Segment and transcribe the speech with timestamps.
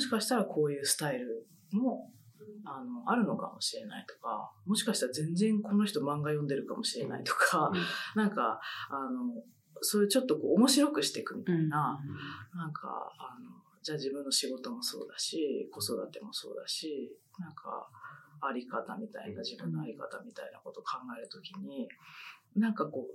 [0.00, 2.10] もしかしたらこういうスタイルも、
[2.64, 7.70] あの、あるのかもしれないとか、もしかしたら全然この人漫画読んでるかもしれないとか、
[8.16, 8.58] なんか、
[8.88, 9.42] あの、
[9.82, 12.00] そういうちょっとこう面白くしていくみたいな、
[12.54, 13.50] なんか、あの、
[13.82, 17.86] じゃあ自分の仕事もそうだし、子育てもそうだし、なんか、
[18.40, 21.86] あり方みたいな、自分のあり方みたいなことを考えるときに、
[22.56, 23.06] なんかこ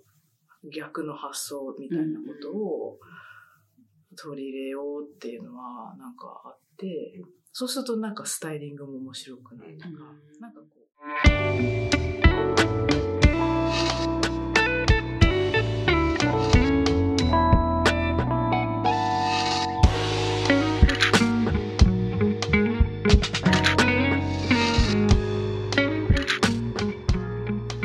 [0.63, 2.99] う、逆の発想みたいなことを
[4.15, 6.64] 取り入れようっていうのは、なんかあって、
[7.51, 9.95] そうするとなんかスタイリングも面白くなるとか、うん
[10.41, 10.67] なんかこ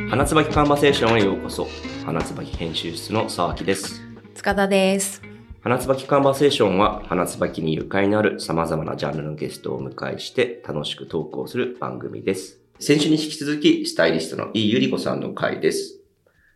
[0.07, 1.69] う、花椿カンバセーションへようこそ。
[2.05, 4.03] 花椿編集室の沢木です。
[4.35, 5.30] 塚田です。
[5.63, 12.61] 花椿カンバセーションは、花椿にゆかりのある様々なジャンルのゲストをお迎えして楽しくトークをする番組です。
[12.79, 16.01] 先週に引き続き、スタイリストの井ゆり子さんの回です。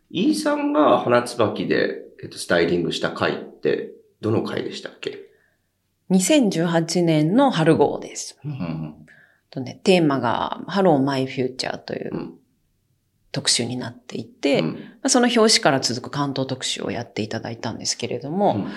[0.09, 5.19] 井さんが花椿で、えっと、スタイリングした回って、どの回でしたっけ
[6.09, 8.39] ？2018年の春号です。
[8.43, 9.05] うん。
[9.51, 12.33] とね、テーマが Hello My Future といううん
[13.35, 18.67] 特集になっていて、うんまあその表紙から続く関東特集をやっていただいたんですけれども、うん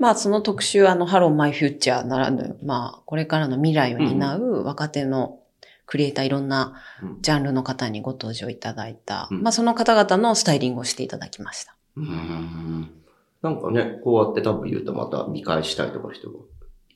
[0.00, 5.40] まあその特集はあの Hello My Future ならぬ、まあこれからの未来を担う若手の
[5.86, 11.76] クリエイターいろんなうんジャンルの方にご登場いただいた、うんまあその方々のスタイリングをしていただきました。
[11.96, 12.90] うん
[13.40, 16.40] なんかね、こうやって多分言うとまた見返したいとか人が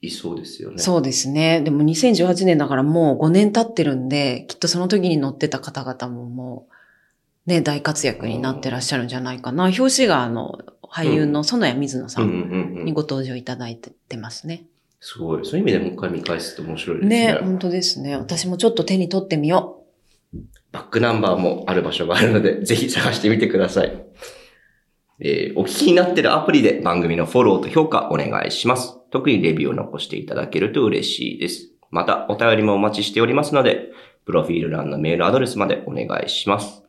[0.00, 0.78] いそうですよね。
[0.78, 1.60] そうですね。
[1.60, 6.74] でも2018年だからもう5年経ってるんで、きっとその時に乗ってた方々ももう、
[7.46, 9.64] ね、大活躍になってらっしゃるんじゃないかな。
[9.64, 12.84] 表紙があの、俳優の園谷水野さうん。
[12.84, 14.64] にご登場いただいてますね。
[15.00, 15.44] すごい。
[15.44, 17.38] そういう意味でもう一回見返すと面白いですねね。
[17.40, 18.16] 本当ですね。
[18.16, 19.82] 私もちょっと手に取ってみよ
[20.70, 23.92] バックナンバーもある場所があるので、 ぜひ探してみてください。
[25.20, 28.98] えーお聞きになってるアプリで番組のフォローと評価お願いします。
[29.11, 31.70] 特にレビューを残していただけると嬉しいです。
[31.90, 33.90] また、お便りもお待ちしておりますので、
[34.24, 36.83] プロフィール欄のメールアドレスまでお願いします。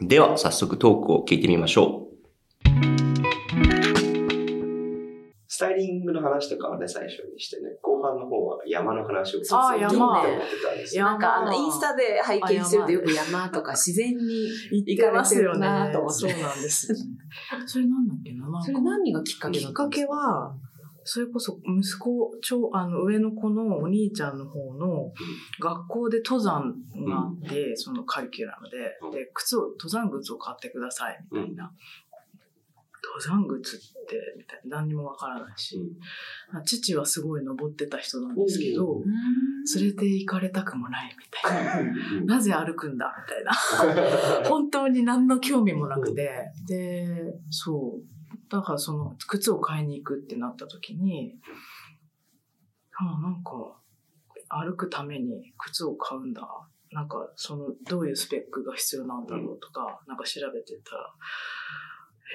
[0.00, 2.14] では、早速トークを聞いてみましょう。
[5.46, 10.20] スタイリングの話とかはね、最初にしてね、後半の方は山の話をそうそう山。
[10.20, 11.06] って思ってたんですよ。
[11.06, 11.10] 山。
[11.12, 16.18] なんかあの、インスタで拝見してるとよく山とか自然に行かれてるなと思って。
[16.18, 16.92] そうなんです。
[17.66, 18.46] それなんだっけな。
[18.60, 20.56] それ何がきっかけきだったんですっかけは、
[21.04, 25.12] それこそ息子、超、あの、上の子のお兄ちゃんの方の
[25.60, 26.74] 学校で登山
[27.06, 31.70] があって、そのカリキュラムで、うんで、靴を、登山靴を買ってください、みたいな。
[33.04, 34.78] 登山靴って、みたいな。
[34.78, 35.78] 何にもわからないし、
[36.64, 39.02] 父はすごい登ってた人なんですけど、
[39.76, 42.36] 連れて行かれたくもないみたいな。
[42.36, 44.44] なぜ歩くんだみたいな。
[44.48, 46.30] 本当に何の興味もなくて。
[46.66, 48.13] で、そう。
[48.54, 51.34] だからその靴を買いに行くってなった時に、
[52.96, 53.50] あなんか、
[54.48, 56.42] 歩くために靴を買うんだ。
[56.92, 61.14] なんか、その、どういうスペックが必要なんだろうとか、なんか調べてたら、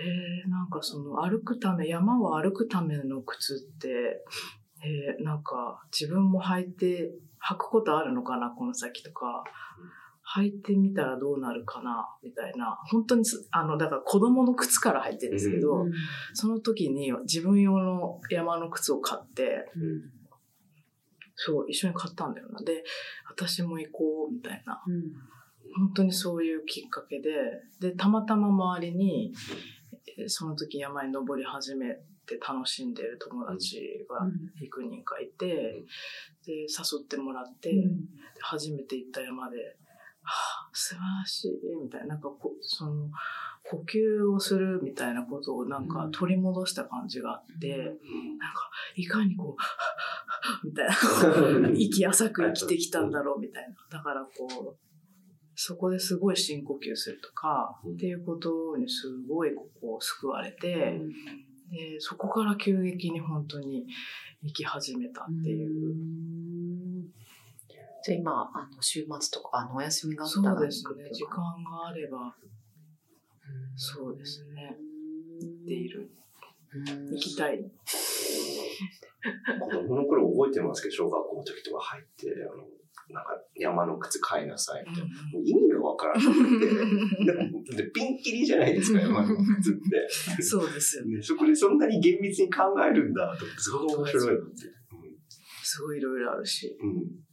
[0.04, 4.26] へえ、なんかその歩くため、山を歩くための靴って、
[4.82, 9.46] えーなんか自分も履いて、履くことあるのかな、この先とか、
[10.38, 12.78] 履いてみたらどうなるかな、みたいな。
[12.86, 15.92] 本当にす、あの、だから子供の靴から履いてるんですけど、うん
[16.34, 19.66] その時に自分用の山の靴を買って、
[21.36, 22.60] そう、一緒に買ったんだよな。
[22.62, 22.84] で、
[23.30, 24.82] 私も行こう、みたいな。
[25.78, 27.30] 本当にそういうきっかけで、
[27.80, 29.34] で、たまたま周りに、
[30.18, 34.20] えーその時山に登り始めて楽しんでる友達が
[34.62, 35.48] 幾人かいて、
[36.46, 37.82] で、誘ってもらって、で
[38.42, 39.76] 初めて行った山で、はあ、
[40.74, 41.52] 素晴らしい、
[41.84, 43.10] みたいな、なんかこう、その、
[43.64, 47.98] 呼吸をするみたいなことをなんか取り戻した感じがあって、なんか、
[48.96, 49.56] いかにこ
[50.64, 50.88] う、 みたい
[51.62, 53.98] な、 息浅く生きてきたんだろうみたいな。
[53.98, 54.90] だからこう、
[55.56, 61.02] そこですごい深呼吸するとか、っていうことにすごいこう救われて、
[61.70, 63.86] で、そこから急激に本当に
[64.42, 66.00] 生き始めたっていう。
[68.04, 71.10] じゃあ今、あの、週末とか、あの、お休みがあったらそうですね。
[71.12, 72.36] 時間があれば、
[73.76, 74.76] そうですね。
[75.42, 76.12] 行っている。
[76.74, 77.60] うん行きたい。
[79.60, 82.64] 子供の頃覚えてますけど、小学校の時とか入って、あの、
[83.12, 85.10] なんか山の靴買いなさいみたいな。
[85.34, 89.74] もう意味がわからなくて、 でピンキリじゃないですか、山の靴っ
[90.38, 90.44] て。
[90.44, 91.16] そうですよね。
[91.16, 94.80] ね、そこでそんなに厳密に考えるんだとすごく面白いなって。
[95.64, 97.29] すごいいろいろあるし、うん。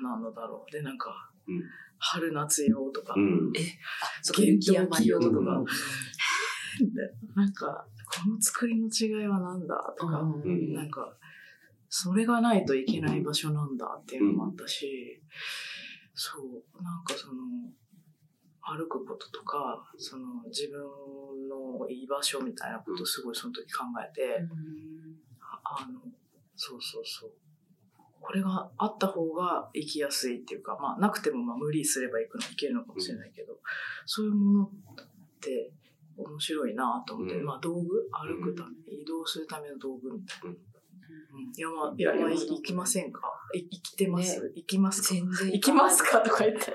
[0.00, 0.72] 何なのだろう。
[0.72, 1.62] で、なんか、うん。
[1.98, 3.52] 春夏用とか、うん。
[4.22, 5.38] そこ雪山用とか。
[5.38, 5.66] うん。
[7.34, 10.74] なんか、この作りの違いは何だとか、うん。
[10.74, 11.16] なんか、
[11.88, 15.20] それがないといけない場所なんだっていうのもあったし、
[16.14, 17.42] そう、なんかその、
[18.62, 20.80] 歩くこととか、その自分
[21.48, 24.38] の居場所みたいなことをすごいその時考えて、
[25.40, 26.00] ああの、
[26.54, 27.32] そうそうそう。
[28.22, 33.54] これがあった方が生きやすいっていうか、まあなくてもまあ無理すれば行くのいけるのかもしれないけど、
[34.06, 34.70] そういうものっ
[35.40, 35.72] て
[36.16, 37.44] 面白いなと思って、うん。
[37.44, 37.82] まあ道具？
[38.12, 40.50] 歩くため、移動するための道具みたいな。
[40.50, 40.56] うん。
[41.56, 43.20] 山、山行きませんか？
[43.54, 45.08] い生きてます、行きますか？
[45.14, 46.20] 全然行きますか？
[46.20, 46.74] とか言って。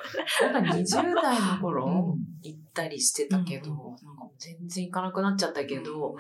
[0.52, 2.20] なんか20代の頃、うん。
[2.44, 3.78] 行ったりしてたけど、うん。
[3.78, 6.16] なんかもう全然行かなくなっちゃったけど、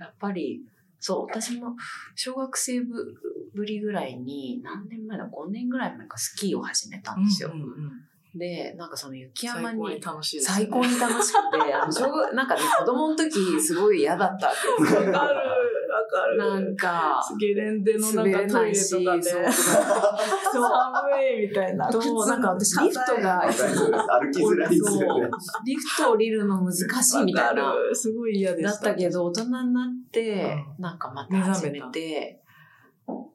[0.00, 0.62] やっぱり、
[0.98, 1.76] そう、私も
[2.14, 3.14] 小学生ぶ
[3.54, 7.50] ぶりぐらいに、何年前だ、5年ぐらい前かスキーを始めたんですよ。
[7.52, 15.00] うんうんうんで、なんかその雪山最高にに、楽しいです、最高に楽しくて、あの小学 なんかね、子供の時すごい嫌だったわけですよ。
[15.00, 16.38] わかる、わかる。
[16.38, 21.90] なんか、ゲレンデのなん滑れかトイレないし、とかで、そう 寒いみたいな。
[21.90, 25.30] そうなんか私リフトが歩きづらいですよね。
[25.66, 27.74] リフト降りるの難しいみたいな。
[27.92, 28.76] すごい嫌でだし。
[28.76, 32.39] ったたけど、大人になって、うなんかまた始めて、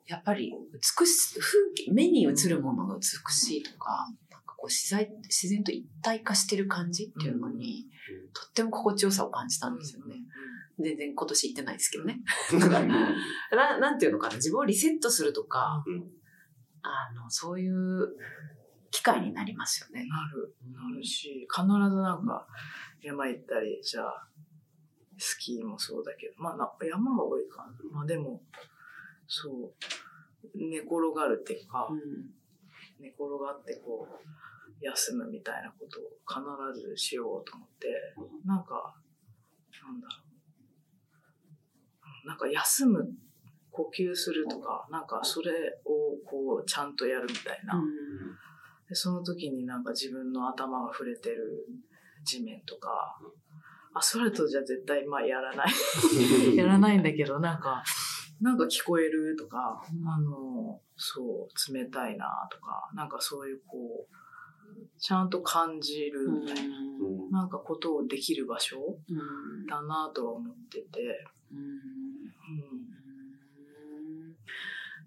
[0.08, 3.02] やっぱり美しい、風景、目に映るものが美
[3.34, 7.86] しいとか、なんかこう自然自然と一体化してる感じっていうのに、
[8.34, 10.16] とっても心地よさを感じたんですよね。
[10.80, 12.20] 全然今年行ってないですけどね。
[13.52, 16.12] ななんていうのかな、自分をリセットするとか、うん
[16.86, 18.16] あの、そういう
[18.92, 20.06] 機会になりますよね。
[20.08, 22.48] なる、なるし、必ずなんか
[23.02, 24.28] 山行ったり、じゃあ、
[25.18, 27.74] スキーもそうだけど、まあな山が多いかな。
[27.92, 28.42] まあでも、
[29.28, 29.74] そう、
[30.56, 31.90] 寝転がるっていうか、
[33.00, 34.16] 寝転がってこう、
[34.82, 37.88] 休むみたいなことを必ずしようと思って、
[38.46, 38.96] なんか、
[39.84, 40.16] なんだろ
[42.24, 42.28] う。
[42.28, 43.08] なんか休む、
[43.72, 45.52] 呼吸するとか、なんかそれ
[45.86, 47.82] をこうちゃんとやるみたいな。
[48.88, 51.66] でその時になんか自分の頭が触れてる
[52.24, 53.18] 地面とか、
[53.94, 55.68] アスファルトじゃ絶対まあやらない。
[56.56, 57.84] やらないんだけど、なんか、
[58.42, 64.16] なんか聞こえるとか、あの、そう、冷たいなとか、なんかそういうこう、
[65.00, 66.78] ちゃんと感じるみたいな、
[67.32, 68.98] なんかことをできる場所
[69.70, 71.60] だなとは思ってて、うん、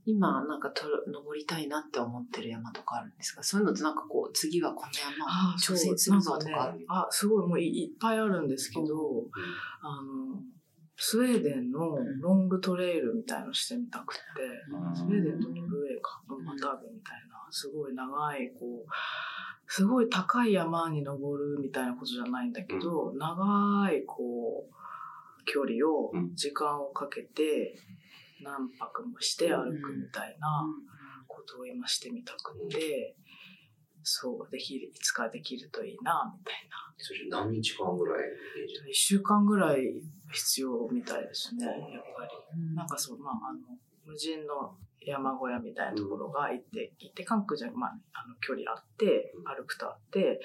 [0.07, 3.43] 今、なんかと登りたいなって思ってる山とかあるんですか？
[3.43, 6.79] そういうのってなんかこう、次はこの山挑戦するぞとかある？
[6.79, 8.87] ね、あ、すごいもういいっぱいあるんですけど、
[9.83, 10.41] あの、
[11.01, 14.21] スウェーデンのロングトレイルみたいのしてみたくて、
[14.95, 18.91] スウェーデンとノルウェーか、またぐみたいな、すごい長い、こう、
[19.69, 27.79] すごい高い山に登るみたいなことじゃないんだけど、長い、こう、距離を、時間をかけて、
[28.43, 30.65] 何泊もして歩くみたいな
[31.29, 33.15] ことを今してみたくて、
[34.03, 36.77] そう、できる、いつかできるといいな、みたいな。
[36.97, 38.25] それ何日間ぐらい？
[38.91, 39.83] 一週間ぐらい
[40.31, 41.75] 必要みたいですね、やっ
[42.17, 42.75] ぱり。
[42.75, 43.61] なんかそう、まあ、あの、
[44.05, 50.41] 無人の山小屋みたいなところが行って、行って関空じゃ、まあ、あの、距離あって、歩くとあって、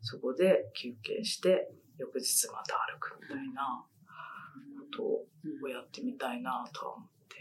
[0.00, 3.84] そこで休憩して、翌日また歩くみたいな
[4.78, 5.02] こと
[5.64, 7.38] をやってみたいなとは思って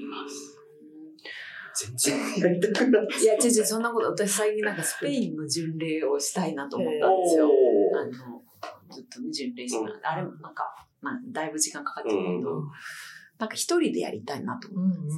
[0.00, 0.58] います。
[1.74, 3.06] 全然やりたくない。
[3.22, 7.48] いや、違う違う、そんなこと、私最近なんかスペインの巡礼をしたいなと思ったんですよ。
[7.94, 8.42] あの、
[8.90, 10.64] ずっとね、巡礼してた、あれもなんか、
[11.00, 12.64] まあ、だいぶ時間かかってるけど、
[13.38, 15.16] なんか一人でやりたいなと思ったんです。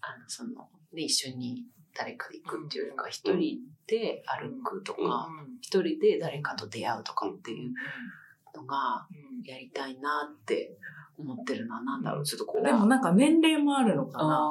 [0.00, 5.28] あの、その、ね、一緒に誰かで行くっていうよりか、一人で歩くとか、
[5.60, 7.72] 一人で誰かと出会うとかっていう
[8.54, 9.06] のが、
[9.44, 10.78] やりたいなって
[11.18, 12.64] 思ってるのはなんだろう、ちょっとこう。
[12.64, 14.50] でもなんか年齢もあるのかな。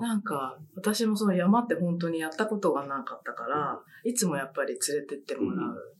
[0.00, 5.96] なんか、私もその山って本当にやったことがなかったから、いつもやっぱり連れてってもらう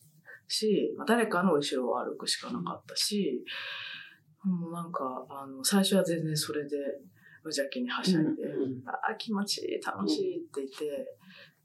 [0.53, 3.43] し、まあ誰かの後ろを歩くしかなかったし、
[4.45, 6.77] もうなんか、あの、最初は全然それで
[7.45, 11.07] 無邪気にはしゃいで、うんああ、気持ちいい、楽しいって言って、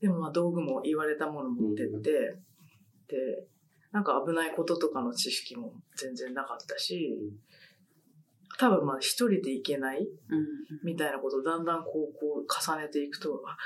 [0.02, 2.12] でもまあ道具も言われたもの持ってって、
[3.08, 3.48] で、
[3.92, 7.18] なんか危ないこととかの知識も全然なかったし、
[8.60, 10.08] 多分まあ一人で行けないうん。
[10.84, 13.58] みたいなことをだんだんこう、こう重ねていくと、あ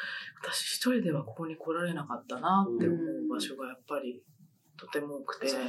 [0.41, 4.21] 私一人ではここに来られなかったなって思う場所がやっぱり
[4.81, 5.51] とても多くて、う。
[5.53, 5.61] ん。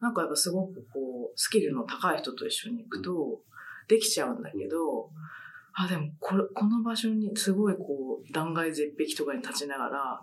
[0.00, 3.40] なんかやっぱすごくこう、スキルの高い人と一緒に行くと、
[3.86, 5.10] できちゃうんだけど、
[5.74, 10.20] あ、でもこれ、この場所にすごいこう、断崖絶壁とかに立ちながら、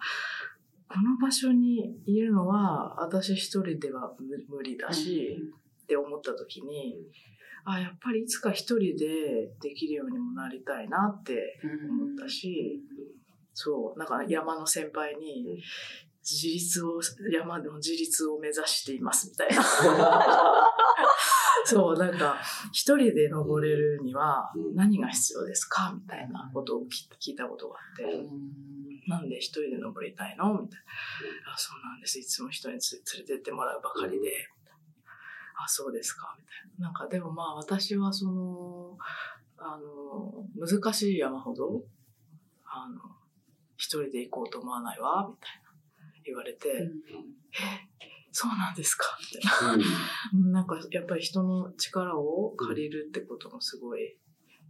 [0.90, 4.14] この場所にいるのは私一人では
[4.50, 5.38] 無理だし、
[5.84, 6.98] って思った時に、
[7.64, 11.60] あ、やっぱりいつか一人でできるようにもなりたいなって
[11.90, 12.82] 思ったし、
[13.54, 15.64] そう、なんか山の先輩に、
[16.28, 17.00] 自立を、
[17.32, 19.64] 山の自立を目指していますみたいな。
[21.66, 22.38] そう、なんか、
[22.72, 25.94] 一人で登れるには何が必要ですか？
[25.96, 26.84] みたいなことを
[27.20, 28.28] 聞いたことがあって、
[29.08, 30.52] なんで一人で登りたいの？
[30.60, 30.80] みたい
[31.46, 31.54] な。
[31.54, 32.20] あ、そうなんです。
[32.20, 32.82] いつも人に連
[33.20, 34.48] れてってもらうばかりで。
[35.58, 36.36] あ、そうですか。
[36.38, 36.86] みたいな。
[36.88, 38.98] なんか、でもまあ私はその、
[39.58, 41.84] あの、難しい山ほど、
[42.66, 43.00] あの、
[43.78, 45.65] 一人で行こうと思わないわ、みたいな
[46.26, 49.18] 言われて、え、そうなんですか？
[49.34, 50.52] みたいな。
[50.60, 54.18] なんかやっぱり人の力を借りるってこともすごい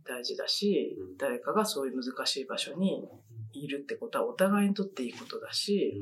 [0.03, 3.03] 大事だし、誰かがそういう難しい場所に
[3.53, 5.93] いるってことはお互いにとっていいことだし、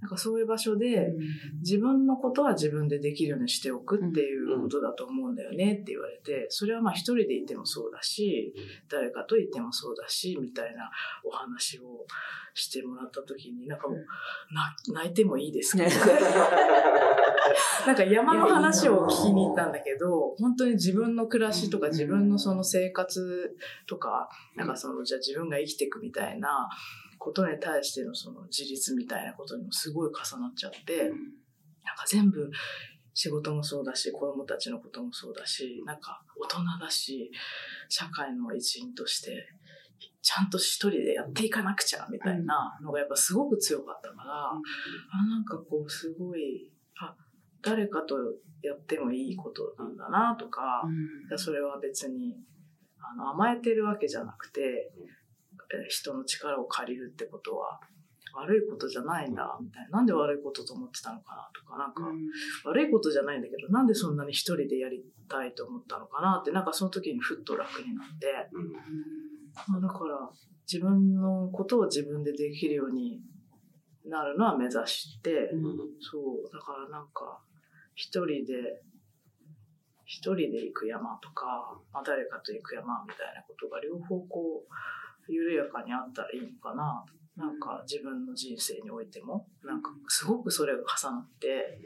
[0.00, 1.12] なんかそういう場所で
[1.60, 8.54] 自分のことは自分でできるようにしておくっていうことだと思うんだよねって言われて、それはまあ一人でいてもそうだし、
[8.88, 10.90] 誰かといてもそうだし、みたいな
[11.24, 12.06] お話を
[12.54, 14.06] してもらった時に、なんかもう、
[14.92, 15.82] 泣いてもいいですか？
[17.86, 26.68] なんか山の話を聞きに行ったんだけど、本当に自分の暮らしとか自分のその生活とか、なんかそのじゃあ自分が生きていくみたいな、
[27.18, 32.50] ことに対してのその自立みたいなことにもすごい重なっちゃって、なんか全部
[33.14, 37.30] 仕事もそうだし、子供たちのこともそうだし、なんか大人だし、
[37.88, 39.48] 社会の一員として、
[40.22, 46.70] ちゃんと一人でやっていかなくちゃ、みたいなのがやっぱすごく強かったから、あ、なんかこうすごい、
[47.00, 47.16] あ、
[47.62, 48.16] 誰かと
[48.62, 50.82] やってもいいことなんだなとか、
[51.36, 52.36] それは別に
[53.00, 54.92] あの甘えてるわけじゃなくて、
[55.88, 57.80] 人の力を借りるってことは
[58.34, 59.98] 悪いことじゃないんだ、みたいな。
[59.98, 62.02] なんで悪いことと思ってたのかなとか、なんか、
[62.64, 68.26] 悪いことじゃないんだけど、なんでそんなに一人でやりたいと思ったのかなって、なんかその時にふっと楽になって、
[69.66, 70.30] まあ、だから
[70.70, 73.20] 自分のことを自分でできるように
[74.06, 75.50] なるのは目指して、
[76.00, 77.40] そう、だからなんか、
[77.94, 78.82] 一人で、
[80.04, 84.72] 一人で行く山とか、まあ、誰かと行く山みたいなことが両方こう、
[85.28, 87.04] 緩やかにあったらいいのかな。
[87.36, 91.78] なんか自分の人生においても、なんかすごくそれが重なって、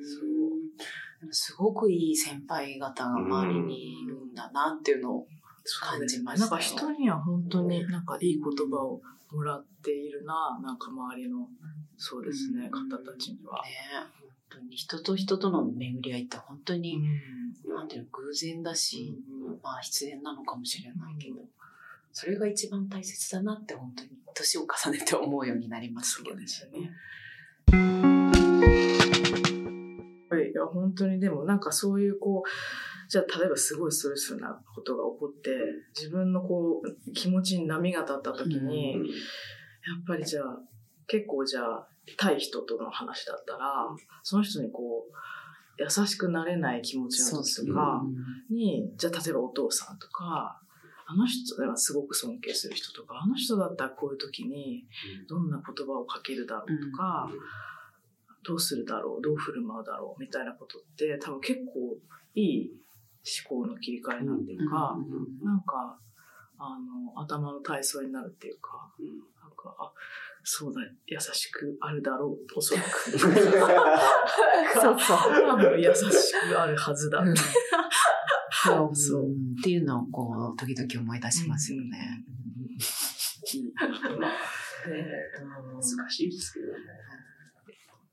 [0.00, 1.32] そう。
[1.32, 5.26] すごくいい先輩方が周りにいるんだなっていうのを
[5.80, 9.00] 感じましたなんか人には本当になんかいい言葉を
[9.32, 11.48] もらっているな、なんか周りの、
[11.96, 13.62] そうですね、方たちには。
[13.62, 13.70] ね。
[14.50, 17.00] 本当に人と人との巡り合いって本当に、
[17.66, 19.18] なんていうの、偶然だし、
[19.62, 21.40] まあ必然なのかもしれないけど、
[22.18, 26.46] それが一番大切だなって本当に年を重ねて思うようになりましたけどね。
[26.72, 26.90] ね。
[30.50, 32.48] いや、本当にでもなんかそういうこう、
[33.10, 35.50] じゃあ例えばすごいストレスなことが起こって、
[35.94, 39.04] 自分のこう、気持ちに波が立った時に、やっ
[40.08, 40.58] ぱりじゃあ、
[41.06, 43.90] 結構じゃあ、対人との話だったら、
[44.22, 45.12] その人にこう、
[45.78, 48.02] 優しくなれない気持ちの時とか
[48.50, 50.62] に、じゃあ例えばお父さんとか、
[51.08, 54.84] あの人ではすごく尊敬する人とか、あの人だったらこういう時に
[55.28, 57.30] どんな言葉をかけるだろうとか、
[58.44, 61.96] どうするだろう、どう振る舞うだろうみたいなことって多分結構
[62.34, 62.70] いい
[63.48, 64.96] 思考の切り替えなんていうか、
[65.42, 65.98] なんか、
[66.58, 68.92] あの、頭の体操になるっていうか、
[69.40, 69.92] なんか、あ、
[70.42, 72.88] そうだ、優しくあるだろう、おそらく。
[73.18, 75.78] そうそう。
[75.78, 77.22] 優しくあるはずだ。
[78.64, 78.96] そう。
[78.96, 79.24] そう
[79.58, 82.24] っていうのをこう、時々思い出しますよね。
[85.76, 86.72] 難しいですけどね。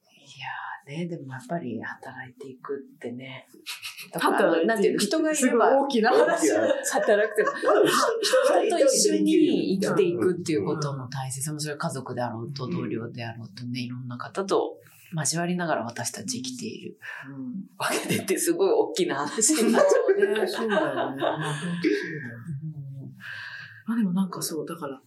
[0.10, 3.48] いやーね、でもやっぱり働いていくってね。
[4.14, 4.82] 働いていくなん。
[4.82, 7.50] ていうの、人がいれば大きな話働くても、
[8.68, 10.98] 人と一緒に生きていくっていうことうん。
[10.98, 14.08] の大切さも、それは家族であろうと、同僚であろうとね、いろん。
[14.08, 14.78] な方と
[15.16, 16.98] 交わりながら私たち生きている。
[17.30, 17.66] うん。
[17.78, 20.34] わけでって、すごい大きな話になっちゃう。
[20.34, 20.40] ね。
[20.42, 21.22] ね、そうだよね。
[23.86, 25.02] まあ、でもなんかそう、だから、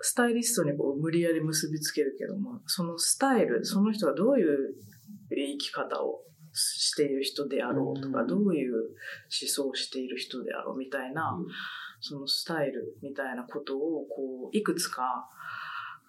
[0.00, 4.74] スタイリストにこう無理やり結びつけるけども、そのスタイル、その人がどういう
[5.30, 8.26] 生き方をしている人であろうとか、うん。
[8.26, 8.90] どういう思
[9.30, 11.36] 想をしている人であろうみたいな、
[12.00, 15.02] そのスタイルみたいなことを、こう、いくつか、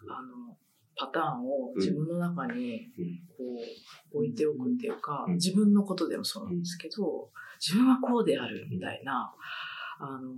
[0.08, 0.58] あの、
[1.00, 2.92] パターンを自分の中に、
[3.38, 3.44] こ
[4.14, 5.34] う、置いておくっていうか、うん。
[5.36, 7.30] 自分のことでもそうなんですけど、
[7.66, 9.34] 自分はこうであるみたいな、
[10.00, 10.34] あの、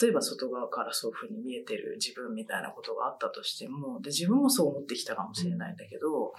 [0.00, 6.32] 例えば外側からそういうふうに見えてる自分みたいなことがあったとしても、で、自分もそう思ってきたかもしれないんだけど、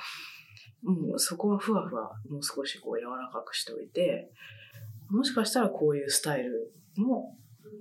[0.84, 4.30] もうそこはふわふわもう少しこう柔らかくしておいて、
[5.10, 7.38] もしかしたらこういうスタイルも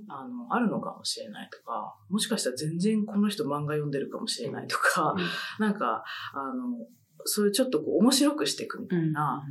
[0.08, 5.14] あの、あるのかもしれないとか、もしかしたら全然この人漫画読んでるかもしれないとか、
[5.58, 6.86] なんか、あの、
[7.24, 9.42] そういうちょっとこう面白くしていくみたいな、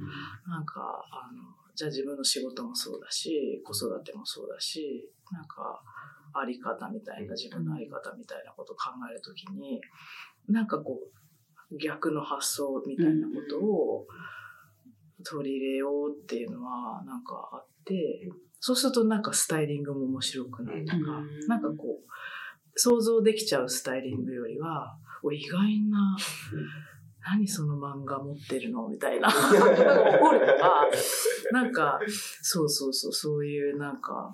[0.47, 1.41] なんか、あの、
[1.75, 5.81] じゃあ自分の仕事もそうだし、子育てもそうだし、なんか、
[6.33, 9.81] あり方みたいな、自分のあり方みたいなことを考えるときに、
[10.47, 10.99] なんかこ
[11.71, 14.07] う、逆の発想みたいなことを
[15.23, 18.29] 取り入れようっていうのは、なんかあって、
[18.63, 20.97] そうするとなんかスタイリングも面白くなるとか、
[21.47, 22.11] なんかこう、
[22.75, 24.95] 想像できちゃうスタイリングよりは、
[25.33, 26.15] 意外な、
[27.25, 29.29] 何その漫画持ってるのみたいな。
[29.29, 30.87] 怒るとか、
[31.51, 31.99] なんか、
[32.41, 34.31] そうそうそう、そういうなんか、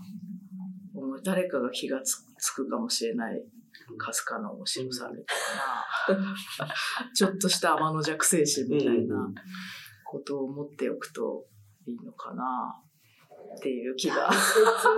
[1.24, 3.42] 誰かが気がつくかもしれない
[3.98, 6.36] かすかな面白さみたいな、
[7.16, 9.32] ちょっとした天の弱精神みたいな
[10.04, 11.46] ことを持っておくと
[11.86, 12.84] いいのかな。
[13.58, 14.30] っていう気が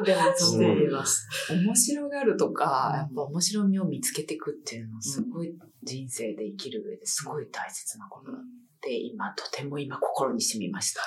[0.03, 1.27] でもしています。
[1.51, 8.41] 面白がるとか、やっぱ面白みを見つけていくっていうのはすごい人生で生きる上ですごい大切なことだっ
[8.81, 11.01] て今とても今心に染みました。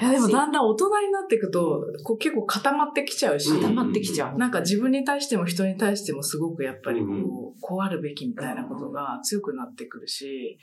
[0.00, 3.50] いやでもだんだん大人になっていくと、こう結構固まってきちゃうし。
[3.60, 4.38] 固まってきちゃう。
[4.38, 7.06] なんか自分に対しても人に対してもすごくやっぱりこ
[7.56, 10.58] う、こうあるべきみたいなことが強くなってくるし、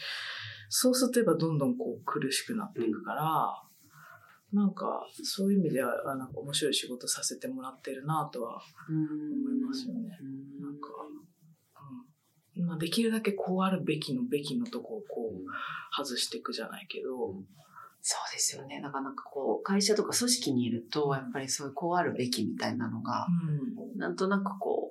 [0.70, 3.64] そうするとどんどんこう苦しくなっていくから、
[4.54, 10.18] なんか、そういう意味では、なんか面白い仕事させてもらってるなとは思いますよね。
[10.60, 10.90] なんか、
[12.58, 12.66] うん。
[12.66, 17.36] まあ、できるだけこうあるべきのべきのとこをこう外していくじゃないけど、
[18.02, 18.82] そうですよね。
[18.82, 23.28] なかなかこう、会社とか組織にいると、やっぱりそういうこうあるべきみたいなのが、
[23.94, 24.91] うん、なんとなくこ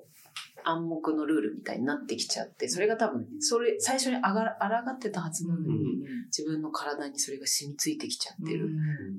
[0.63, 8.69] 暗黙のルールみたいになってきちゃって、それが多分、それ、最初にあが、抗ってたはずなのに、自分の体にそれが染みついてきちゃってる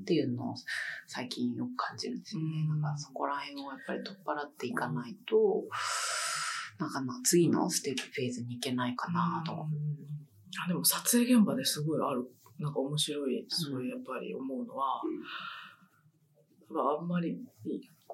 [0.01, 0.55] っていうのを
[1.07, 2.47] 最近よく感じるんですよね。
[2.81, 5.63] だからそこら辺をやっぱり取っ払っていかないと、
[6.79, 9.67] なんかな、次のステップフェーズに行けないかなと。
[10.63, 12.25] あでも撮影現場ですごいある、
[12.59, 15.01] なんか面白い、そういうやっぱり思うのは、
[16.69, 17.39] まあ、あんまり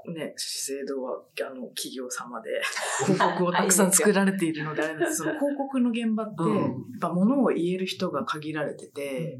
[0.07, 2.62] ね、資生堂はあの企業様で
[3.05, 5.17] 広告をたくさん作られているのであれです。
[5.17, 9.39] その広告の現場って、やっぱ物を言える人が限られてて、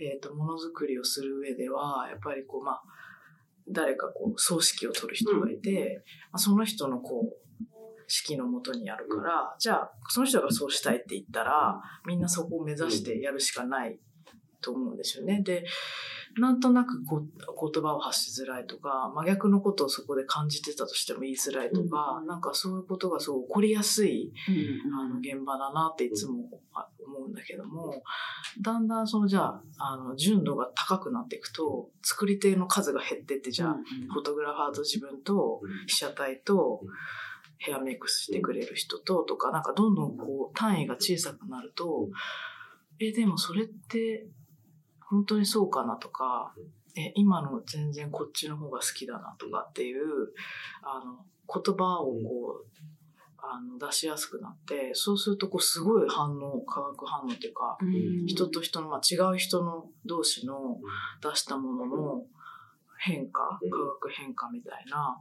[0.00, 2.82] えっ、ー、と、ものづくりをする上では、やっぱりこう、まあ、
[3.68, 7.48] 誰かこう、葬式を取る人がいて、まあ、その人のこう、
[8.06, 13.98] 式のもとにやるから、じゃあ、その人がそうしたいって言ったら、みんなそこを目指してやるしかない
[14.60, 15.42] と思うんですよね。
[15.42, 15.64] で、
[16.36, 26.44] なんとなくこ言葉を発しづらいとか、真逆のことをそこで感じてたとしても言いづらいとか、うん、なんかそういうことがすごい起こりやすい、うん、あの現場だなっていつも
[27.04, 28.02] 思うんだけども、
[28.60, 33.76] だんだんそのじゃあ、あの、純度が高くなっていくと、作り手の数が減ってって、じゃあ、
[34.12, 36.82] フォトグラファーと自分と被写体と、
[37.60, 42.08] ヘアメイクしてくれる人ととか、なんかどんどんこう単位が小さくなると、
[43.00, 44.28] え、でもそれって
[45.10, 46.54] 本当にそうかなとか、
[46.96, 50.02] え、今の全然こっちの方が好きだなとかっていう、
[50.82, 52.66] あの、言葉をこう、
[53.40, 57.78] あの、出しやすくなって、そうするとこうすごい反応、化学反応っていうか、
[58.26, 60.78] 人と人の、まあ、違う人の同士の
[61.22, 62.24] 出したものの
[62.98, 65.20] 変化、化学変化みたいな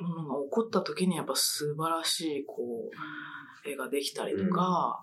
[0.00, 5.00] ものが起こった時にやっぱ素晴らしい、こう、絵ができたりとか、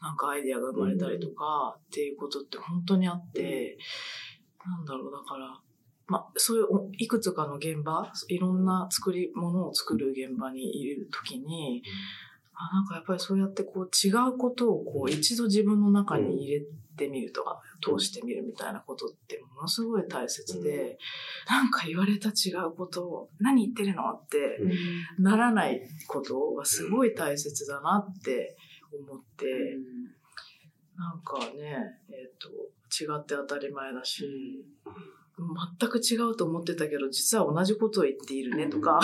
[0.00, 3.76] なんかアイディアが生まれたりとかっていうことって本当にあって、
[4.64, 5.60] なんだろう、だから、
[6.06, 6.66] まあ、そういう
[6.98, 11.82] いくつかの現場、いろんな作り物を作る現場にいるときに、
[12.54, 16.60] あなんかやっぱりそうやってこう違うことをこう一度自分の中に入れ
[16.96, 20.98] てみるとか、通してみるみたいなことってものすごい大切で、
[21.48, 24.58] なんか言われた違うことを何言ってるのって
[25.18, 28.56] ならないことがすごい大切だなって
[28.96, 29.46] 思って、
[30.96, 31.76] なんかね、
[32.10, 32.48] えっ、ー、と、
[32.90, 34.24] 違って当たり前だし、
[35.78, 39.00] 全く違うと思ってたけど、実は同じことを言っているねとか、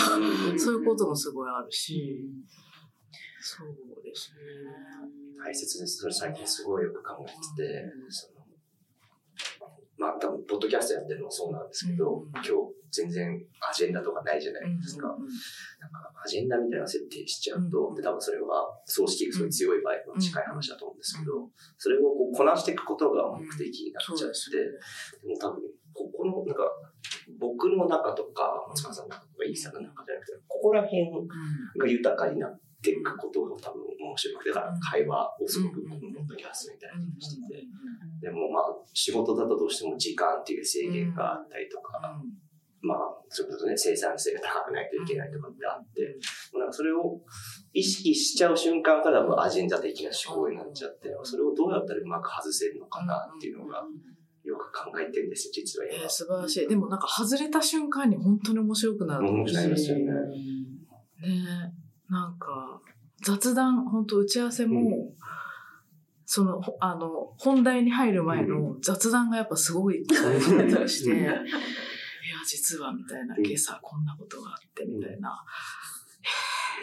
[0.57, 2.19] そういうこともすごいあるし、
[3.41, 4.37] そうですね。
[5.43, 5.97] 大切です。
[5.97, 7.31] それ最近すごいよく考え
[7.63, 8.36] てて、その
[10.07, 12.51] まあ多分、ポッドキャストやってるのもそうなんですけど、今日
[12.91, 13.27] 全然
[13.59, 15.07] アジェンダとかないじゃないですか。
[15.07, 15.17] なん
[15.91, 25.61] かアジェンダみたいな設定しちゃうと、で多分それは葬式がすごい強い場合は近い話だと思うんですけど、それをこうこなしていくことが目的になっちゃって、でも多分、
[25.93, 26.63] ここのなんか
[27.37, 31.03] 僕の中とか、松川さんの中とか、イーさんの中じゃなくて、ここら辺
[31.77, 37.46] が豊かになっていくことが多分面白くて、だから会話をすごくこのポッドキャストみたいなのしてて、
[38.21, 41.99] でもまあ、仕事だとどうしても時間っていう制限があったりとか、
[42.81, 42.97] まあ、
[43.29, 46.17] それこそね、生産性が高くないといけないとかってあって、
[46.57, 47.19] なんかそれを
[47.73, 53.83] 意識しちゃう瞬間からアジェンダ的な思考になっちゃって、それをどうやったらうまく外せるのかなっていうのが、
[54.43, 56.03] よく考えてるんですよ、実は今。
[56.03, 56.67] えー、素晴らしい。
[56.67, 60.03] でもなんか外れた瞬間に本当に面白くなる面白いですよね。
[60.05, 60.11] ね
[62.09, 62.79] なんか、
[63.25, 64.87] 雑談、本当打ち合わせも、うん
[66.29, 71.19] その、ほあの、本題に入る前の雑談がやっぱすごい大事だったりして、うん。
[71.19, 71.35] いや、
[72.45, 75.41] 実はみたいな、今朝こんなことがあって、みたいな。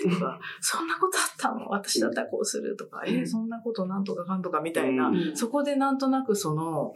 [0.03, 1.69] えーとか、そんなことあったの？
[1.69, 5.37] 私だったらこうするとか、えーそんなことなんとかかんとかみたいな、うん。
[5.37, 6.95] そこでなんとなくその、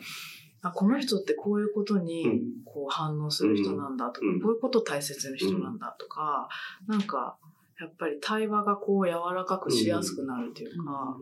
[0.63, 2.41] あこの人ってこういうことにうん。
[2.65, 4.41] こう反応する人なんだとか、うん。
[4.41, 6.49] こういうことを大切に人なんだとか、
[6.87, 7.37] なんか、
[7.79, 11.15] やっぱり対話がこう柔らかくしやすくなるというか、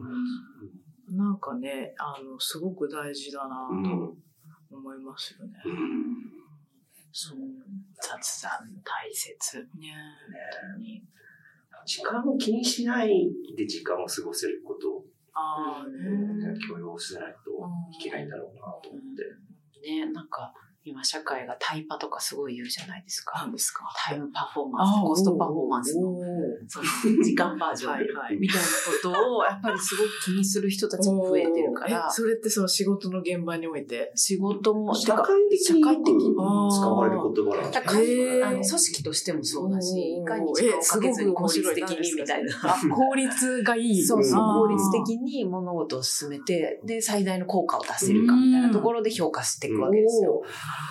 [1.11, 4.17] なんかね、あの、すごく大事だなうんと
[4.77, 5.53] 思いますよね。
[7.13, 7.39] そう。
[8.03, 8.51] 雑談
[8.85, 9.59] 大切。
[9.59, 9.65] ね
[10.69, 11.03] 本当に
[11.87, 16.59] 時間を気にしないで時間を過ごせることをああね。
[16.69, 17.51] 許容しないと
[17.93, 19.03] いけないんだろうなと思っ
[19.81, 19.89] て。
[19.89, 23.39] ね、なんか、今社会がタイパとかすごい言うじゃないですか。
[23.41, 23.85] 何ですか？
[23.97, 26.13] タイムパフォーマンス、コストパフォーマンスの、
[26.69, 27.93] その時間バージョン。
[27.93, 28.37] はいはい。
[28.37, 32.07] みたいなことを、やっぱりすごく気にする人たちも増えてるから。
[32.09, 34.13] え、それってその仕事の現場において？
[34.15, 37.93] 仕事も、社会的に社会的に使われる言葉なんでだか？
[37.93, 38.47] らへー。
[38.47, 42.53] あの組織としてもそうだし、いかに時間をかけずに効率的にみたいな。
[42.63, 44.03] あ、効率がいい。
[44.05, 50.43] そうそう、効率的に物事を進めて、で、最大の効果を出せるかみたいなところで評価していくわけですよ。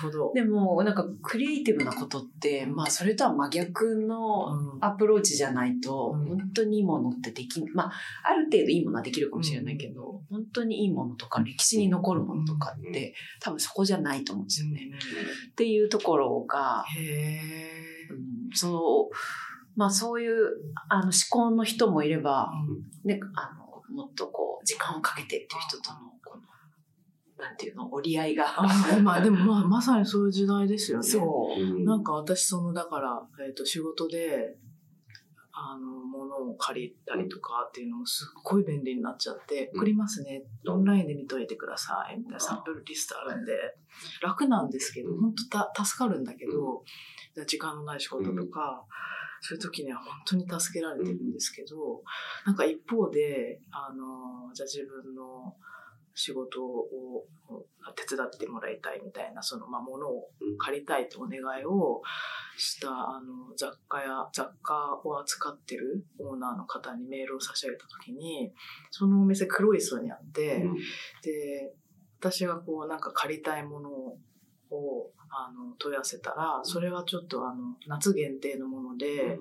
[0.02, 0.32] なるほど。
[0.34, 4.84] でも、なんか、クリエイティブなことって、まあ、それとは真逆のうん。
[4.84, 7.92] アプローチじゃないと、うん本当にいいものってできん、まあ、
[8.24, 14.90] ある程度いいものはできるかもしれないけど、本当にいいものとか、歴史に残るものとかって、多分そこじゃないと思うんですよね。
[15.50, 17.40] っていうところが、へ
[18.10, 19.16] うんそう、
[19.76, 20.56] まあそういう
[20.88, 22.50] あの思考の人もいれば、
[23.04, 26.42] ね、あの、もっとこう、時間をかけてっていう人との、この、
[27.38, 28.46] なんていうの、折り合いが。
[28.56, 31.04] あまあでもまあまさにそういう時代ですよね。
[31.04, 31.60] そう。
[31.60, 34.56] うんなんか私そのだから、えっと仕事で
[35.58, 39.80] あの物を借りたりとかっていうのもすっごい便利になっちゃって、うん。
[39.80, 40.42] 送りますね。
[40.68, 42.18] オンラインで見といてください。
[42.18, 42.40] みたいな。
[42.40, 43.52] サンプルリストあるんで。
[44.20, 46.82] 楽なんですけど本当た助かるんだけど、
[47.46, 48.84] 時間のない仕事とか、
[49.40, 52.02] そういう時には本当に助けられてるんですけど、
[52.44, 55.56] なんか一方であのじゃあ自分の
[56.16, 57.26] 仕事を
[57.94, 62.00] 手伝ってもらいたいみたいな、その、まあ、物を借りたいとお願いを
[62.56, 68.50] した、あの、雑貨や、雑貨を扱ってるオーナーの方にメールを差し上げたときに、
[68.90, 70.64] そのお店黒い層にあって、
[71.22, 71.74] で、
[72.18, 79.38] 私がこう、なんか借りたいものを、あの、問い合わせたら、それはちょっとあの、夏限定のもので、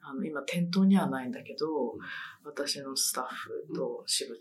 [0.00, 1.96] あの、今店頭にはないんだけど、
[2.48, 4.38] 私のスタッフと私物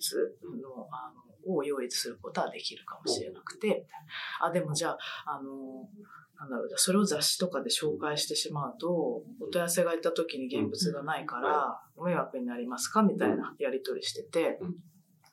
[0.61, 3.87] の、あの、を用意することはできるかもしれなくて、
[4.41, 5.87] あ、でもじゃあ、あの、
[6.39, 13.01] なんだろう、それを雑誌とかで紹介してしまうと、お問い合わせがいた時に現物がないから、ご迷惑になりますか？
[13.01, 14.59] みたいなやり取りしてて。
[14.61, 14.75] うん、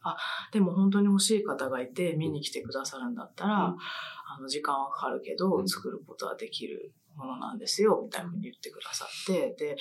[0.02, 0.16] あ、
[0.52, 9.76] でも本当に欲しい方がいて見に来てくださるんだったら、あの、時間はかかるけど、作ることはできるものなんですよ、みたいなふうに言ってくださって、で、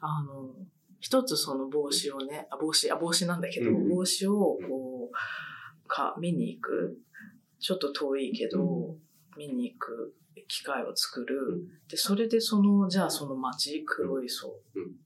[0.00, 0.52] あの、
[1.00, 6.98] 一つその帽子をね、あ、帽子、あ、帽子なんだけど、うん帽子をこう、か、見に行く。
[7.58, 8.96] ちょっと遠いけど、
[9.36, 10.14] 見に行く
[10.48, 11.66] 機会を作る。
[11.88, 14.48] で、それでその、じゃあその街、黒い層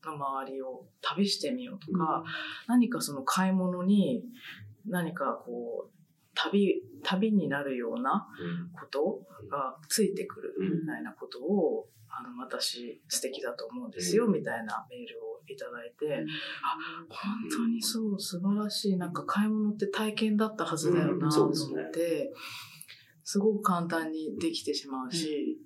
[0.04, 2.24] の周りを旅してみようとか、
[2.66, 4.24] 何かその買い物に、
[4.86, 5.90] 何かこう、
[6.34, 8.26] 旅、旅になるような
[8.72, 16.24] ことがついてくるみたいなことを、あの、私素敵だと思うんですよ、みたいなメールをいただいて、
[16.62, 16.76] あ、
[17.08, 18.96] 本当にそう、素晴らしい。
[18.96, 22.32] なんか買い物って体験だったはずだよな、と思って、
[23.24, 25.58] すごく簡単にできてしまうし、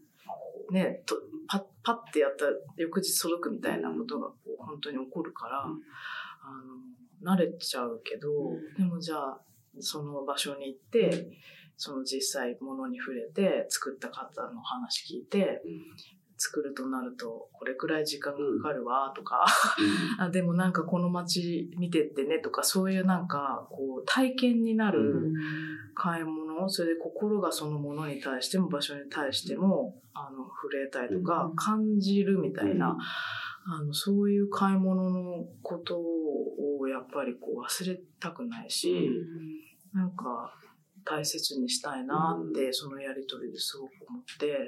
[0.71, 1.17] ね、と
[1.49, 5.73] パッ、パッてやったら翌日届くみたいなことがこう本当に起こるから、あ
[7.25, 8.29] の、慣れちゃうけど、
[8.77, 9.41] でもじゃあ、
[9.81, 11.29] その場所に行って、
[11.77, 15.63] その実際物に触れて作った方の話聞いて、
[16.39, 19.45] 作るとなると、これくらい時間がかかるわ、とか、
[20.19, 25.33] あでもなんかこの街見てってね、とか、そういうなんか、こう、体験になる
[25.95, 32.97] 買い物、それで心がそのものに対しても場所に対しても、あの、触れたりとか、感じるみたいな、
[33.67, 39.11] あの、そういう買い物のことをやっぱりこう忘れたくないし、
[39.93, 40.53] なんか、
[41.09, 44.59] 大切にしたいなって、そのやりとりですごく思って、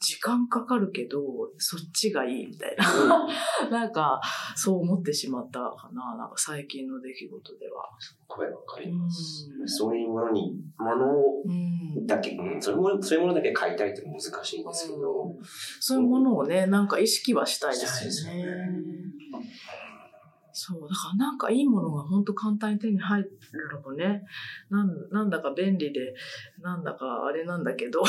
[0.00, 1.18] 時間かかるけど、
[1.58, 3.26] そっちがいいみたいな。
[3.70, 4.20] なんか、
[4.54, 6.16] そう思ってしまったかな。
[6.16, 7.84] なんか最近の出来事では。
[8.28, 9.48] 声わかります。
[9.66, 15.36] そういうものに、ものだけ、うん、それも、そういうものだけ買いたいって難しいんですけど。
[15.80, 18.86] そういうものをね、なんか意識はしたいですよね。
[20.58, 20.88] そう。
[20.88, 23.30] だからなんかいいものが本当簡単に手に入る
[23.84, 24.22] のね。
[24.70, 26.14] なん、なんだか便利で、
[26.62, 28.02] なんだかあれなんだけど、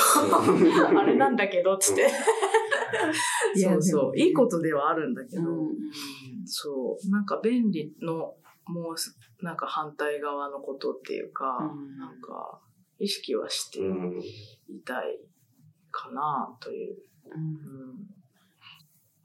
[0.97, 2.07] あれなんだけど、つって。
[3.61, 4.17] そうそう。
[4.17, 5.75] いいことではあるんだけど、うん、
[6.45, 7.09] そう。
[7.09, 8.33] なんか便利の、
[8.65, 12.61] もう、なんか反対側のことっていうか、うん、なんか、
[12.97, 13.79] 意識はして
[14.69, 15.19] いたい
[15.91, 16.95] かな、という。
[17.25, 18.07] うん、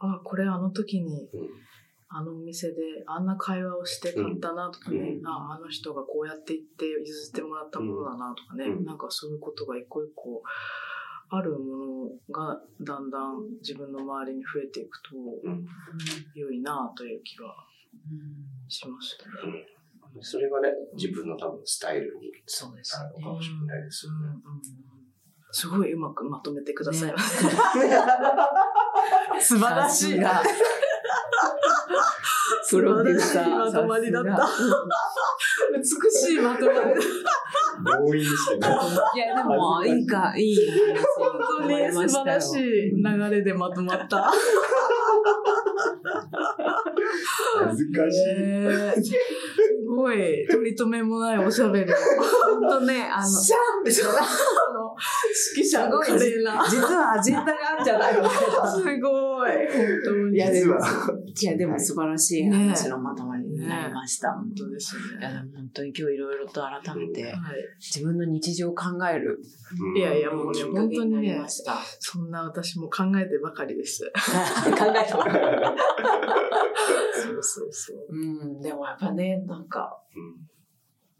[0.00, 1.30] あ、これあの時に、
[2.14, 2.74] あのお店で
[3.06, 10.42] あんな会話をして買ったなとかね、うん、ああの人がこうやって言って譲ってもらったものだなとかね、うん、なんかそういうことが一個一個
[11.30, 15.16] あるものがだんだん自分の周りに増えていくと、
[16.34, 17.46] 良いなという気が
[18.68, 19.64] しますね。
[20.20, 24.18] それがね、自分の多分スタイルになるのかもしれないですよね。
[25.50, 27.90] すごいうまくまとめてくださいました、ね。
[29.40, 30.20] 素晴らしい。
[32.72, 33.50] プロデューサー。
[33.50, 34.48] まとまりだった。
[35.76, 37.98] 美しいまとまりだった。
[37.98, 38.74] 強引でしたね。
[39.14, 40.56] いや、でも、いいか、いい
[41.16, 42.60] 本当に素晴らしい
[42.96, 44.30] 流れでまとまった。
[47.64, 48.16] 恥ずかし
[49.10, 49.14] い。
[49.62, 51.92] えー、すごい、取り留めもないおしゃべり。
[52.60, 54.06] 本当ね、あの、シャンでしょ
[55.56, 56.64] 指揮者の華麗な。
[56.68, 59.50] 実はアジェンダがあるんじゃないのすごい。
[59.50, 60.36] 本当に。
[60.36, 64.32] いや、でも、いや、でも素晴らしい話のまとまりになりました。
[64.32, 65.02] 本当ですね。
[65.20, 67.34] いや、でも本当に今日いろいろと改めて、
[67.78, 69.40] 自分の日常を考える。
[69.96, 71.42] いやいや、もうね、本当にね、
[71.98, 74.10] そんな私も考えてばかりです。
[74.14, 75.34] 考えてばかり。
[77.14, 78.06] そうそうそう。
[78.10, 79.98] うん、でもやっぱね、なんか、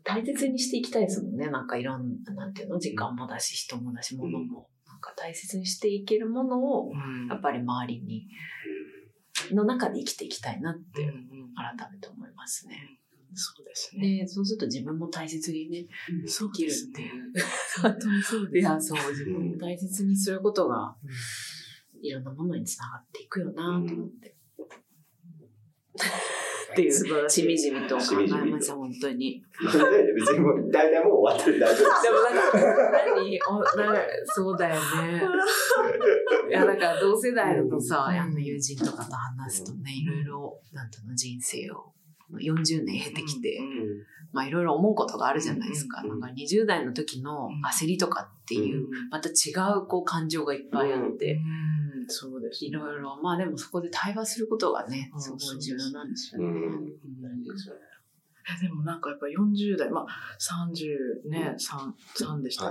[0.04, 1.48] 大切にしていきたいですもんね。
[1.48, 4.68] なんかいろんな、なんていうの、時間もだし、人もだし、物も。
[4.86, 6.92] なんか大切にしていけるものを、
[7.28, 8.26] やっぱり周りに、
[9.54, 11.02] の中で生きていきたいなって、
[11.54, 12.98] 改めて思いますね。
[13.34, 14.18] そうですね。
[14.18, 15.86] で、そうすると自分も大切にね、
[16.26, 17.32] 生きるっていう。
[17.80, 18.58] 本当にそうです。
[18.60, 20.96] いや、そう、自分も大切にすることが、
[22.02, 24.36] いろんなものにつながっていくよなと思って。
[26.72, 27.96] っていう、しみじみと。
[27.98, 29.42] 考えました、本当に。
[29.60, 32.40] 別にもう、大体もう終わってる、大丈夫でもなんか、
[33.14, 33.40] 何？
[33.48, 33.66] おな
[34.24, 34.80] そうだよね。
[36.48, 41.92] いや、だから同世代のさ、あの友人とかと話すとね、いろいろ、なんとの人生を、
[42.38, 43.60] 40年経ってきて、
[44.32, 46.02] まあいろいろ思うことがあるじゃないですか。
[46.02, 49.32] なんか20代の時の焦りとかっていう、また違
[49.76, 51.40] うこう感情がいっぱいあって、
[52.08, 56.48] そうです、いろいろ、まあでもそこで対話することがね、すごい重要なんですよね。
[58.60, 60.06] でもなんかやっぱ40代、まあ
[60.40, 62.70] 30ね、3、3でした、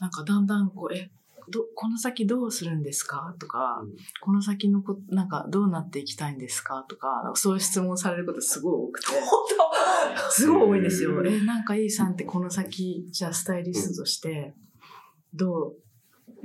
[0.00, 1.10] なんかだんだんこう、え、
[1.50, 3.34] ど、この先どうするんですか？
[3.38, 6.84] とか、うん、この先のこ、なんかどうなっていきたいんですか？
[6.88, 9.06] とか、かそういう質問されることすごい多くて。
[9.20, 9.22] 本
[10.16, 10.30] 当？
[10.30, 11.10] すごい多いんですよ。
[11.24, 14.54] え、なんか E さんってこの先、じゃあスタイリストとして、
[15.32, 15.76] どう、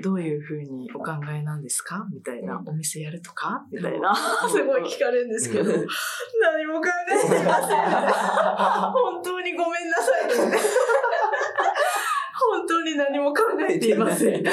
[0.02, 2.08] どういうふうにお考えなんですか？
[2.14, 3.66] みたいな、お店やるとか？
[3.72, 4.16] みたいな、
[4.50, 7.80] すごい聞かれるんですけど、何も考えてません。
[8.92, 10.60] 本当にごめんなさい。
[12.40, 14.44] 本当に何も考えていません。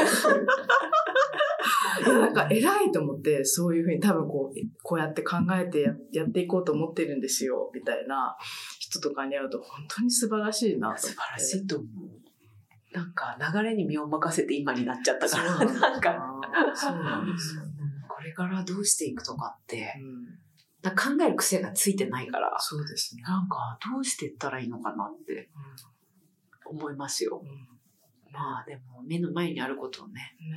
[2.06, 8.36] なんか偉いと思って、そういうふうに多分こう、こうやって考えてややっていこうと思ってるんですよ、みたいな
[8.78, 11.88] 人とかに会うと本当に素晴らしいな素晴らしいと思う。
[12.92, 16.40] なんか流れに身を任せて今になっちゃったから、なんか、
[16.74, 17.62] そうなんですよ、
[18.08, 19.92] これからどうしていくとかって、
[20.82, 23.22] うん、考える癖がついてないから、そうですね。
[23.22, 25.50] なんかどうしていったらいいのかなって
[26.64, 27.42] 思いますよ。
[27.42, 27.75] うん
[28.32, 30.56] まあでも目の前にあることをね、ね。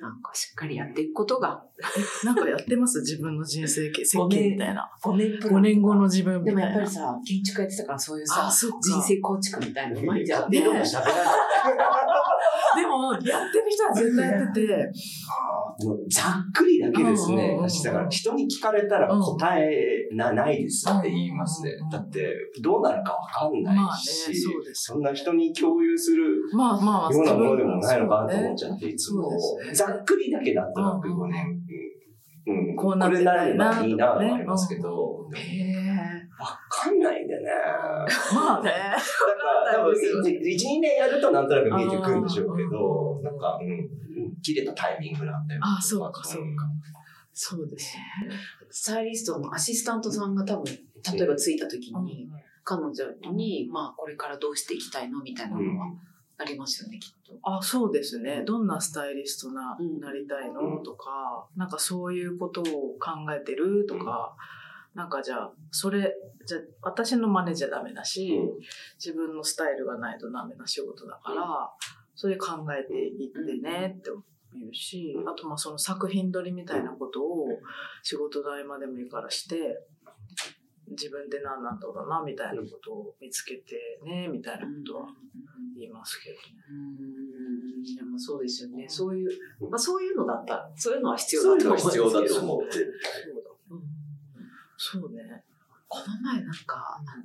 [0.00, 1.62] なんかしっかりやっていくことが。
[2.24, 3.00] なんかやってます？
[3.00, 4.88] 自分の人生設計みたいな。
[5.02, 6.60] 5年5年後の自分みたいな。
[6.62, 10.68] でもやっぱりさ、建築やってたからそういうさ、人生構築みたいなの毎日やって で
[12.86, 14.92] も、やってる人は絶対やってて、
[15.78, 17.56] ざっくりだけですね。
[17.56, 21.72] 私、だから人に聞かれたら答えな、ないですって言いますね。
[21.90, 24.34] だって、どうなるかわかんないし、
[24.72, 29.30] そんな人に共有するまあまあ、ようなものでもないのかなと思っちゃって、いつも。
[29.72, 31.28] ざっくりだけなんとなくこ
[32.76, 35.78] こうなってこれなれたいなばいいなととかねはありますけど、へえ。
[36.38, 37.50] わかんないんでね。
[38.32, 38.70] まあね。
[38.70, 39.00] だか
[39.72, 43.24] ら、多分、1、2年やるとなんとなく見えてくるんでしょうけあど、ー。
[43.24, 43.88] なんか、うん、うん
[44.40, 45.60] 切れたタイミングなんだよ。
[45.64, 46.64] あそうかそうか。
[47.32, 48.02] そうですね。
[48.70, 52.28] スタイリストのアシスタントさんが多分、例えば着いた時に、
[52.64, 52.92] 彼女
[53.32, 55.86] に、まあ、これからどうしていきたいのみたいなのは
[56.40, 57.38] ありますよね、きっと。
[57.42, 58.44] あ、そうですね。
[58.46, 60.00] どんなスタイリストな、うん。
[60.00, 60.78] なりたいの？
[60.78, 62.64] とか、なんかそういうことを
[62.98, 64.36] 考えてるとか、
[64.94, 66.14] なんかじゃあ、それ、
[66.46, 68.58] じゃあ私の真似じゃダメだし、うん。
[69.04, 71.70] 自分のスタイルがないとダメな仕事だから、
[72.14, 74.10] それ考えていってねって
[74.54, 77.48] 言うし、あとまあその作品撮りみたいなことを
[78.02, 79.80] 仕事の合間でもいいからして、
[80.90, 85.06] 自分で何なんだろうなみたいなことを見つけてね、みたいなことは
[85.76, 86.42] 言いますけどね。
[86.70, 87.96] うん。
[87.96, 88.86] でもそうですよね。
[88.88, 92.38] そういう、まあそういうのだったら、そういうのは必要そういうのだと思は必要だとう。
[92.44, 92.72] 思って。
[92.72, 93.50] そうだ。
[93.70, 93.82] うん。
[94.76, 95.44] そうね。
[95.88, 97.24] この前なんか、あの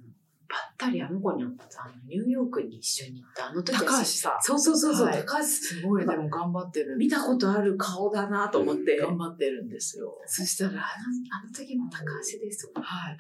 [0.54, 4.42] ばったりあの子に会った、あの、ニューヨークに一緒に行った、あの時高橋さん。
[4.42, 6.96] そうそうそうそう、はい高橋すごい、でも頑張ってる。
[6.96, 8.98] 見たことある顔だなと思って。
[8.98, 10.16] 頑張ってるんですよ。
[10.28, 12.72] そしたら、あの、あの時の高橋です。
[12.76, 13.18] はい。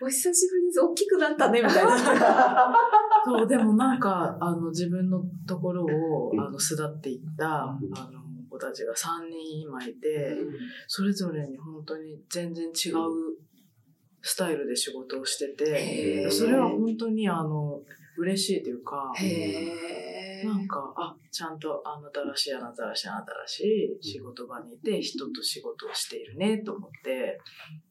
[0.00, 0.80] お久しぶりです。
[0.80, 2.74] 大きくなったね、みたいな。
[3.24, 6.40] そう、でもなんか、あの、自分のところを、うん。
[6.40, 7.90] あの、巣立っていった、あうん。
[7.90, 10.38] の、子たちが3人今いて、
[10.86, 12.72] それぞれに本当に全然違う
[14.22, 17.82] スタイルで仕事をしてて、それは本当にあの、
[18.16, 19.87] 嬉しいというか、へ
[20.44, 27.38] なんか、あ、ちゃんとあなたらしい、あなたらしい、あなたらしい仕事場にいて、人と仕事をしているね、と思って、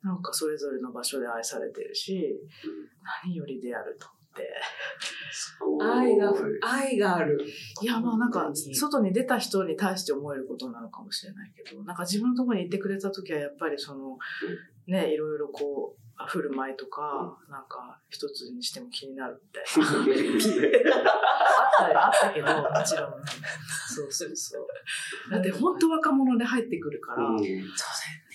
[0.03, 2.39] なんかそれぞれの場所で愛されてるし、
[3.23, 4.49] 何よりであると思って。
[5.81, 7.39] 愛が、愛がある。
[7.81, 14.17] いや、まあなんか外に出た人に対して思えることなのかもしれないけど、なんか自分のところに行ってくれた時はやっぱりその、
[14.87, 19.87] ね、いろいろこう、振る舞いとか、なんか一つにしても気になるみたいな。
[21.69, 23.11] あったよ、あったけど、もちろん。
[23.87, 24.67] そうそうそう。
[25.31, 27.41] だって本当若者で入ってくるから、うん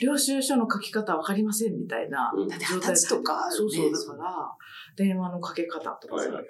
[0.00, 4.56] 領収書の書き方わかりませんみたいなうんだって二十歳とかそうそう、だから、
[4.96, 6.46] 電話のかけ方とかさ、はいはい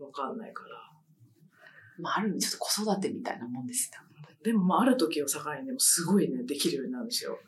[0.00, 0.70] わかんないから。
[1.98, 4.00] まあ、ある意味ちょっと子育てみたいなもんですよ。
[4.44, 7.38] でも、まあ、ある時を境にでもすごいね、できるようになるんですよ。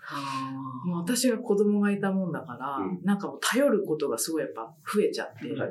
[0.84, 5.70] もう私が子供がいたもんだから、うんなんかもう頼ることがすごいやっぱ増えちゃって、はい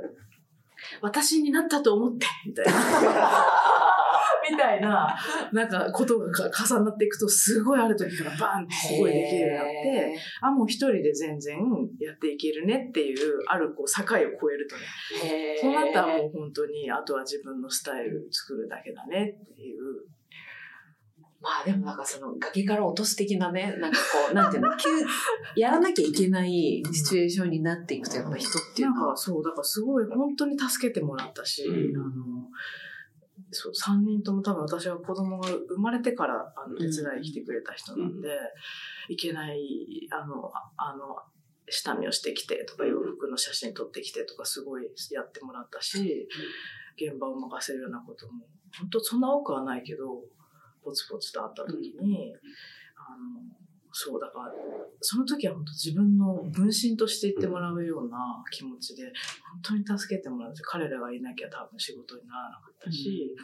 [1.02, 2.74] 私になったと思って、みたいな。
[4.52, 5.16] みたいな、
[5.54, 11.58] なんかことが重なっていくと、すごいある時からバンってすごいできるようになって、あ、もう一人で全然
[12.00, 20.14] やっていけるねっていう、あるこう境を越えるとね、そうなったらもう本当に、あとは自分のスタイル作るだけだねっていう。
[21.44, 24.90] まあでもなんかその崖から落とす的なね、なんかこう、なんていうの、 急、
[25.60, 31.98] やらなきゃいけないシチュエーションになっていくとやっぱ人っていうなんのはか、そう、だからすごい本当に助けてもらったし、うん。
[31.98, 32.50] あの、
[33.52, 38.30] そう、3人とも多分私は子供が生まれてからあの手伝いに来てくれた人なんで、
[39.10, 41.18] いけない、あの、ああの、
[41.70, 46.28] 下見をしてきてとか、洋服の写真撮ってきてとか、すごいやってもらったし、
[46.96, 48.46] 現場を任せるようなことも、
[48.80, 50.24] 本当そんな多くはないけど、
[50.84, 52.34] ポツポツとあった時に、
[52.96, 53.42] あの、
[53.92, 54.54] そう、だから、
[55.02, 59.04] その時は本当自分の分身として言ってもらうような気持ちで、
[59.64, 63.36] 本当に助けてもらう彼らがいなきゃ多分仕事にならなかったし、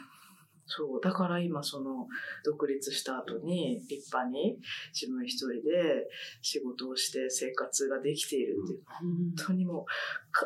[0.66, 2.06] そう、だから今その
[2.44, 4.56] 独立した後に立派に
[4.92, 6.06] 自分一人で
[6.42, 9.84] 仕事をして生活ができているっていうのは本当にもう、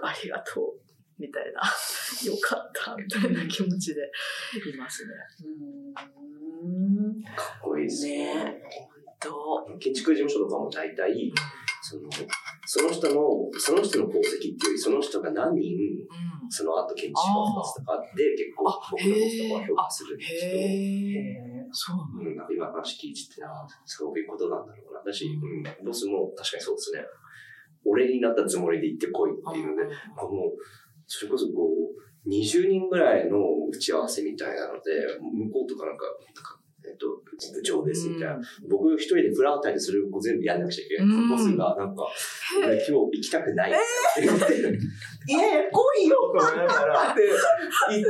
[0.02, 0.80] ありがとう、
[1.18, 1.60] みたいな、
[2.26, 4.00] よかった、みたいな気持ちで
[4.74, 5.12] いますね。
[5.44, 6.33] うん。
[7.36, 8.62] かっこいいですね。
[9.80, 11.32] 建築事務所とかも大体、
[11.82, 12.08] その、
[12.66, 16.50] その人の、その人の功績っていうより、その人が何人、うん。
[16.50, 22.44] その後建築家を出すとかで、結構あ僕のことは評価するんですけど、へえ、そうなんだ。
[22.44, 25.02] うか今話聞いてて、あそういうことなんだろうな。
[25.04, 27.04] だし、うん、ボスも確かにそうですね。
[27.84, 30.52] 俺になったつもりで行ってこいっていうので、この、
[31.06, 33.38] それこそこう、20人ぐらいの
[33.70, 34.80] 打ち合わせみたいなので、
[35.20, 36.04] 向こうとかなんか、
[36.34, 37.06] なんかえっと、
[37.54, 38.38] 部長です、みたいな。
[38.68, 41.06] 僕一人でフラータイする子全部やんなくちゃいけない。
[41.06, 41.28] うん。
[41.30, 42.06] ボスがなんか、
[42.58, 43.70] 俺今日行きたくない。
[43.70, 43.74] っ
[44.14, 44.60] て言って、い
[45.32, 47.22] やいや、来いよと思いながら、って
[47.90, 48.08] 言っ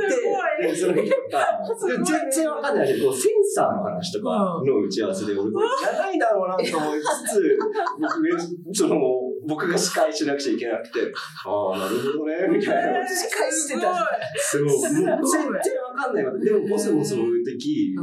[0.59, 2.87] て、で、その人が、全然わかんない。
[2.87, 7.57] けど、センサーの話とかの打ち合わせで、俺これじゃないだろうなと思いつつ、
[7.97, 11.11] 僕、その、僕が司会しなくちゃいけなくて、
[11.45, 13.07] ああ、なるほどね、 みたいな。
[13.07, 13.93] 司会してた。
[14.37, 16.45] そう、もう全然わかんないわけ。
[16.45, 17.95] でも、ボスもその時、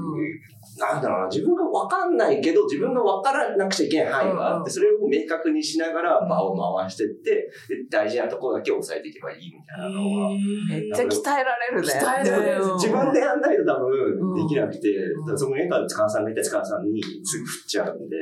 [0.78, 10.30] なんだろうな、自分がわかんないけど、自分がわからなくちゃいけない範囲があって、それを明確にしながら場を回してって、で大事なところだけ押さえていけばいいみたいなのは。
[10.30, 11.88] めっちゃ鍛えられるね。
[11.88, 12.64] 鍛えられる。
[12.74, 14.88] 自分でやんないと多分できなくて、
[15.20, 18.16] だからそこに塚さんがいて塚さんにすぐ振っちゃうんで、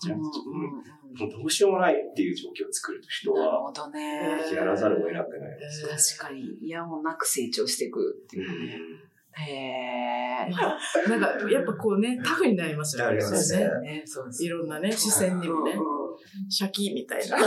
[0.00, 0.18] じゃあ
[1.18, 4.20] もうどうしようもないっていう状況を作ると人なるはほどね。
[4.54, 6.18] やらざるを得なくなります。
[6.18, 8.78] 確かに、いやもなく成長していくっていうね。
[9.36, 11.08] へー。
[11.08, 13.16] なんか、やっぱこうね、タフになりますよね。
[13.16, 13.64] なりますね。
[13.82, 15.94] ね、そうですいろんなね、視線にもね、う
[16.48, 17.38] シャキみたいな。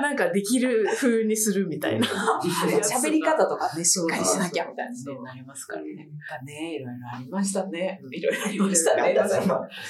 [0.00, 2.06] なんかできる風にするみたいな。
[2.06, 2.10] ん
[2.40, 5.94] 喋り方とかね、しっかりしなきゃみたいなねなりますからね。
[5.94, 8.00] なんかね、いろいろありましたね。
[8.10, 9.14] いろいろありましたね。
[9.14, 9.36] 大丈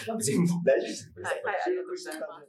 [0.06, 1.12] 夫です。
[1.16, 2.42] はい、はい、ありがとうございます。